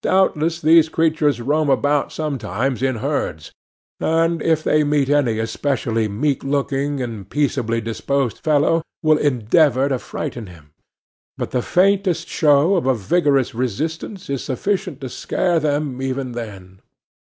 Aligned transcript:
Doubtless 0.00 0.62
these 0.62 0.88
creatures 0.88 1.38
roam 1.42 1.68
about 1.68 2.10
sometimes 2.10 2.82
in 2.82 2.96
herds, 3.04 3.52
and, 4.00 4.40
if 4.40 4.64
they 4.64 4.82
meet 4.82 5.10
any 5.10 5.38
especially 5.38 6.08
meek 6.08 6.42
looking 6.42 7.02
and 7.02 7.28
peaceably 7.28 7.78
disposed 7.78 8.38
fellow, 8.38 8.80
will 9.02 9.18
endeavour 9.18 9.90
to 9.90 9.98
frighten 9.98 10.46
him; 10.46 10.70
but 11.36 11.50
the 11.50 11.60
faintest 11.60 12.28
show 12.28 12.76
of 12.76 12.86
a 12.86 12.94
vigorous 12.94 13.54
resistance 13.54 14.30
is 14.30 14.42
sufficient 14.42 15.02
to 15.02 15.10
scare 15.10 15.60
them 15.60 16.00
even 16.00 16.32
then. 16.32 16.80